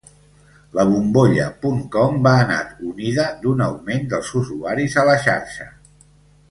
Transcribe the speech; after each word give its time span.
La 0.77 0.85
bombolla 0.91 1.49
puntcom 1.65 2.17
va 2.29 2.33
anar 2.45 2.59
unida 2.93 3.29
d'un 3.45 3.65
augment 3.69 4.09
dels 4.15 4.35
usuaris 4.43 5.01
a 5.05 5.09
la 5.11 5.19
xarxa. 5.29 5.75